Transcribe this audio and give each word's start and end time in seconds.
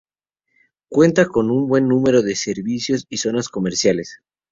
Cuenta 0.89 1.27
con 1.27 1.51
un 1.51 1.67
buen 1.67 1.87
número 1.87 2.23
de 2.23 2.35
servicios 2.35 3.05
y 3.07 3.17
zonas 3.17 3.49
comerciales. 3.49 4.19